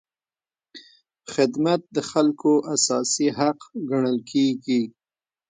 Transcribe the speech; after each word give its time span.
خدمت 1.33 1.81
د 1.95 1.97
خلکو 2.11 2.51
اساسي 2.75 3.27
حق 3.39 3.59
ګڼل 3.89 4.17
کېږي. 4.31 4.81